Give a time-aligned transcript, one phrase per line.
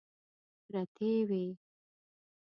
[0.65, 1.43] پرتې وې.